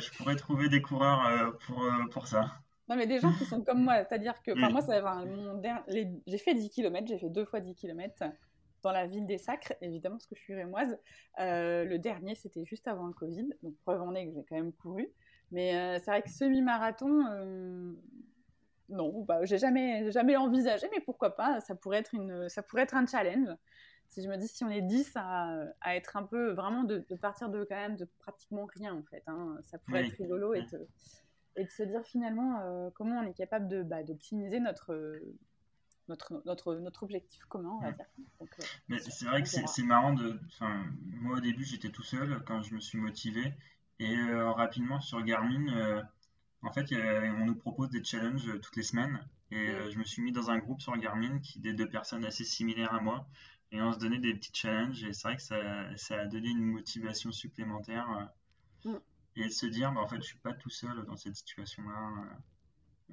[0.00, 2.50] je pourrais trouver des coureurs pour, pour ça.
[2.92, 6.38] Non, mais des gens qui sont comme moi, c'est-à-dire que, enfin, moi, ça, mon j'ai
[6.38, 8.22] fait 10 km, j'ai fait deux fois 10 km
[8.82, 10.98] dans la ville des Sacres, évidemment, parce que je suis rémoise.
[11.40, 14.56] Euh, le dernier, c'était juste avant le Covid, donc preuve en est que j'ai quand
[14.56, 15.08] même couru.
[15.52, 17.94] Mais euh, c'est vrai que semi-marathon, euh,
[18.90, 22.82] non, bah, j'ai jamais, jamais envisagé, mais pourquoi pas Ça pourrait être, une, ça pourrait
[22.82, 23.48] être un challenge.
[24.10, 26.98] Si je me dis, si on est 10 à, à être un peu, vraiment, de,
[27.18, 29.22] partir de quand même de pratiquement rien, en fait.
[29.28, 30.66] Hein, ça pourrait être rigolo et
[31.56, 35.20] et de se dire finalement euh, comment on est capable de bah, d'optimiser notre
[36.08, 38.06] notre, notre, notre objectif commun, on va dire.
[38.42, 38.46] Euh,
[38.88, 40.38] Mais c'est vrai que c'est marrant de.
[41.04, 43.54] Moi, au début, j'étais tout seul quand je me suis motivé.
[44.00, 46.02] Et euh, rapidement, sur Garmin,
[46.62, 49.20] en fait, on nous propose des challenges toutes les semaines.
[49.52, 52.44] Et je me suis mis dans un groupe sur Garmin qui des deux personnes assez
[52.44, 53.24] similaires à moi.
[53.70, 55.04] Et on se donnait des petits challenges.
[55.04, 55.56] Et c'est vrai que ça,
[55.96, 58.28] ça, a donné une motivation supplémentaire.
[58.84, 58.96] Mm
[59.36, 62.24] et se dire, bah, en fait, je suis pas tout seul dans cette situation-là.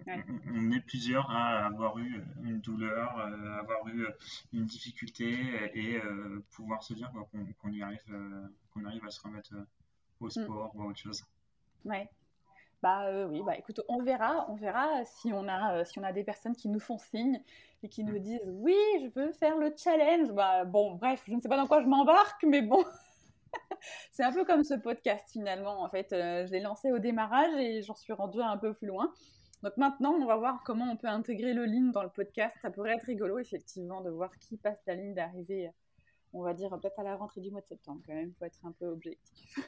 [0.07, 4.07] On, est plusieurs à avoir eu une douleur, à euh, avoir eu
[4.53, 5.35] une difficulté
[5.73, 7.21] et euh, pouvoir se dire bah,
[7.61, 9.53] qu'on y arrive, euh, qu'on arrive à se remettre
[10.19, 10.29] au mm.
[10.29, 11.25] sport ou à autre chose.
[11.85, 12.09] Ouais.
[12.81, 16.23] Bah oui, bah écoute, on verra, on verra si on a si on a des
[16.23, 17.41] personnes qui nous font signe
[17.83, 18.21] et qui nous mm.
[18.21, 20.31] disent oui, je veux faire le challenge.
[20.31, 22.85] Bah bon, bref, je ne sais pas dans quoi je m'embarque, mais bon.
[24.11, 25.81] c'est un peu comme ce podcast finalement.
[25.81, 28.87] En fait, euh, je l'ai lancé au démarrage et j'en suis rendue un peu plus
[28.87, 29.13] loin.
[29.63, 32.55] Donc maintenant, on va voir comment on peut intégrer le ligne dans le podcast.
[32.61, 35.69] Ça pourrait être rigolo, effectivement, de voir qui passe la ligne d'arrivée,
[36.31, 38.33] on va dire peut-être à la rentrée du mois de septembre quand même.
[38.39, 39.59] Faut être un peu objectif.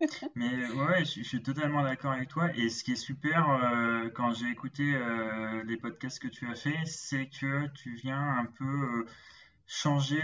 [0.34, 2.50] Mais ouais, je, suis totalement d'accord avec toi.
[2.56, 6.54] Et ce qui est super euh, quand j'ai écouté euh, les podcasts que tu as
[6.54, 9.06] fait, c'est que tu viens un peu
[9.66, 10.20] changer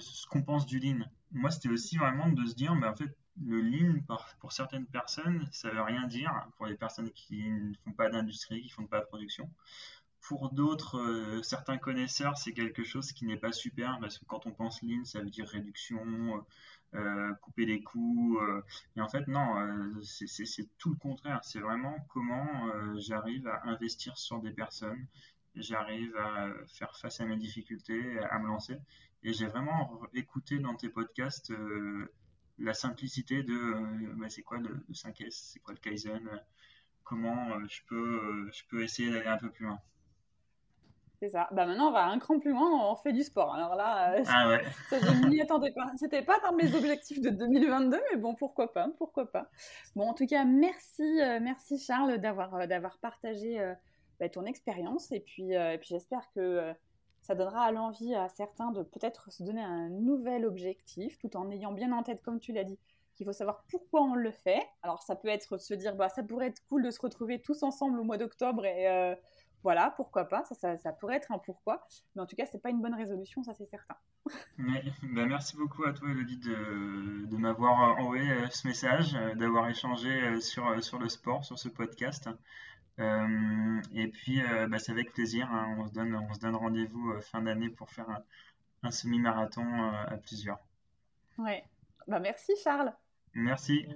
[0.00, 1.04] ce qu'on pense du lean.
[1.32, 4.00] Moi, c'était aussi vraiment de se dire, mais en fait, le lean,
[4.40, 6.32] pour certaines personnes, ça veut rien dire.
[6.56, 9.48] Pour les personnes qui ne font pas d'industrie, qui ne font pas de production.
[10.22, 14.52] pour d'autres, certains connaisseurs, c'est quelque chose qui n'est pas super parce que quand on
[14.52, 16.44] pense lean, ça veut dire réduction,
[17.40, 18.38] couper les coûts.
[18.96, 19.46] et en fait, non,
[20.02, 21.40] c'est tout le contraire.
[21.42, 22.46] C'est vraiment comment
[22.98, 25.06] j'arrive à investir sur des personnes,
[25.56, 28.76] j'arrive à faire face à mes difficultés, à me lancer.
[29.22, 31.52] Et j'ai vraiment écouté dans tes podcasts
[32.60, 36.36] la simplicité de euh, bah, c'est quoi le, 5S, c'est quoi le Kaizen, euh,
[37.04, 39.80] comment euh, je, peux, je peux essayer d'aller un peu plus loin?
[41.20, 41.48] C'est ça.
[41.52, 43.54] Bah maintenant, on va un cran plus loin, on fait du sport.
[43.54, 44.64] Alors là, ah ouais.
[44.90, 45.92] je m'y attendais pas.
[45.96, 49.50] C'était pas dans mes objectifs de 2022, mais bon, pourquoi pas, pourquoi pas.
[49.94, 53.74] Bon, en tout cas, merci, merci Charles d'avoir d'avoir partagé
[54.18, 56.72] bah, ton expérience, et puis, et puis j'espère que
[57.30, 61.70] ça donnera l'envie à certains de peut-être se donner un nouvel objectif, tout en ayant
[61.70, 62.76] bien en tête, comme tu l'as dit,
[63.14, 64.60] qu'il faut savoir pourquoi on le fait.
[64.82, 67.40] Alors ça peut être de se dire, bah, ça pourrait être cool de se retrouver
[67.40, 69.14] tous ensemble au mois d'octobre et euh,
[69.62, 71.86] voilà, pourquoi pas, ça, ça, pourrait être un pourquoi.
[72.16, 73.94] Mais en tout cas, c'est pas une bonne résolution, ça c'est certain.
[74.58, 79.68] bah, merci beaucoup à toi, Elodie, de, de m'avoir envoyé euh, ce message, euh, d'avoir
[79.68, 82.28] échangé sur, sur le sport, sur ce podcast.
[83.00, 85.48] Euh, et puis, euh, bah, c'est avec plaisir.
[85.50, 85.76] Hein.
[85.78, 88.06] on se donne, on se donne rendez-vous euh, fin d'année pour faire
[88.82, 89.64] un, semi-marathon
[90.08, 90.58] à plusieurs.
[91.38, 91.64] Ouais.
[92.08, 92.92] Bah, merci Charles.
[93.34, 93.86] Merci.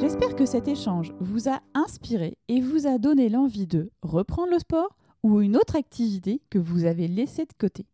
[0.00, 4.58] J'espère que cet échange vous a inspiré et vous a donné l'envie de reprendre le
[4.58, 7.86] sport ou une autre activité que vous avez laissée de côté.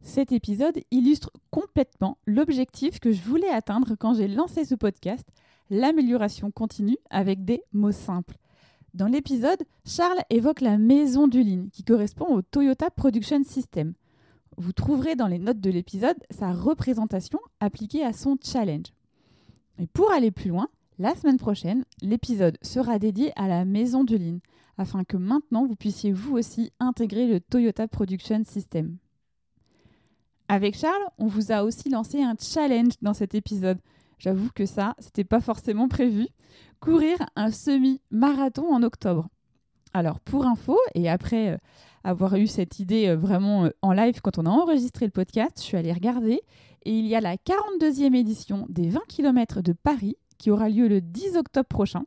[0.00, 5.26] Cet épisode illustre complètement l'objectif que je voulais atteindre quand j'ai lancé ce podcast,
[5.70, 8.36] l'amélioration continue avec des mots simples.
[8.94, 13.92] Dans l'épisode, Charles évoque la maison du Lean qui correspond au Toyota Production System.
[14.56, 18.86] Vous trouverez dans les notes de l'épisode sa représentation appliquée à son challenge.
[19.78, 24.18] Et pour aller plus loin, la semaine prochaine, l'épisode sera dédié à la maison du
[24.18, 24.38] Lean,
[24.78, 28.96] afin que maintenant vous puissiez vous aussi intégrer le Toyota Production System.
[30.48, 33.78] Avec Charles, on vous a aussi lancé un challenge dans cet épisode.
[34.18, 36.26] J'avoue que ça, c'était pas forcément prévu.
[36.80, 39.28] Courir un semi-marathon en octobre.
[39.92, 41.56] Alors pour info, et après euh,
[42.02, 45.58] avoir eu cette idée euh, vraiment euh, en live quand on a enregistré le podcast,
[45.58, 46.40] je suis allée regarder
[46.84, 50.88] et il y a la 42e édition des 20 km de Paris qui aura lieu
[50.88, 52.04] le 10 octobre prochain.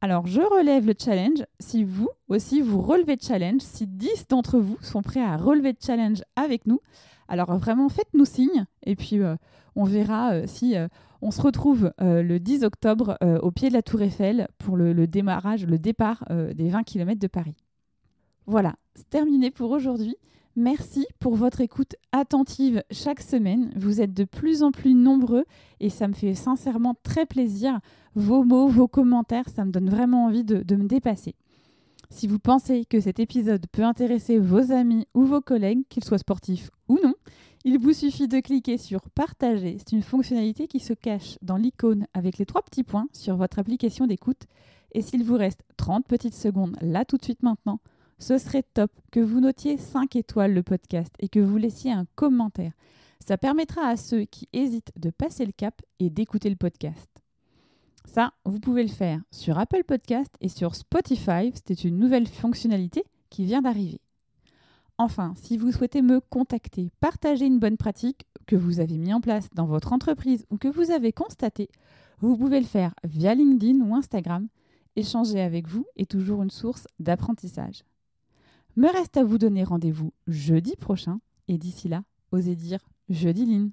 [0.00, 1.44] Alors je relève le challenge.
[1.60, 5.72] Si vous aussi vous relevez le challenge, si 10 d'entre vous sont prêts à relever
[5.72, 6.80] le challenge avec nous,
[7.28, 9.36] alors vraiment, faites-nous signe et puis euh,
[9.76, 10.88] on verra euh, si euh,
[11.22, 15.64] on se retrouve le 10 octobre au pied de la Tour Eiffel pour le, démarrage,
[15.64, 16.22] le départ
[16.54, 17.56] des 20 km de Paris.
[18.44, 20.16] Voilà, c'est terminé pour aujourd'hui.
[20.54, 23.72] Merci pour votre écoute attentive chaque semaine.
[23.74, 25.46] Vous êtes de plus en plus nombreux
[25.80, 27.80] et ça me fait sincèrement très plaisir.
[28.14, 31.36] Vos mots, vos commentaires, ça me donne vraiment envie de me dépasser.
[32.14, 36.18] Si vous pensez que cet épisode peut intéresser vos amis ou vos collègues, qu'ils soient
[36.18, 37.13] sportifs ou non,
[37.64, 39.78] il vous suffit de cliquer sur Partager.
[39.78, 43.58] C'est une fonctionnalité qui se cache dans l'icône avec les trois petits points sur votre
[43.58, 44.42] application d'écoute.
[44.92, 47.80] Et s'il vous reste 30 petites secondes là tout de suite maintenant,
[48.18, 52.04] ce serait top que vous notiez 5 étoiles le podcast et que vous laissiez un
[52.14, 52.72] commentaire.
[53.26, 57.08] Ça permettra à ceux qui hésitent de passer le cap et d'écouter le podcast.
[58.04, 61.50] Ça, vous pouvez le faire sur Apple Podcast et sur Spotify.
[61.54, 64.02] C'était une nouvelle fonctionnalité qui vient d'arriver.
[64.96, 69.20] Enfin, si vous souhaitez me contacter, partager une bonne pratique que vous avez mis en
[69.20, 71.68] place dans votre entreprise ou que vous avez constaté,
[72.20, 74.46] vous pouvez le faire via LinkedIn ou Instagram.
[74.94, 77.82] Échanger avec vous est toujours une source d'apprentissage.
[78.76, 82.78] Me reste à vous donner rendez-vous jeudi prochain et d'ici là, osez dire
[83.08, 83.70] jeudi ligne.